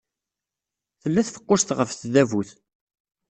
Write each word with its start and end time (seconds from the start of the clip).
Tella 1.01 1.21
tfeqqust 1.27 1.69
ɣef 1.77 1.89
tdabut. 1.93 2.49